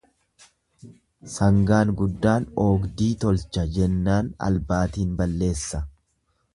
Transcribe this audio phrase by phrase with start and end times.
[1.33, 5.89] """Sangaa guddaan oogdii tolcha"" jennaan albaatiin balleessa."